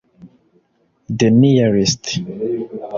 the 1.19 1.29
nearest 1.29 2.03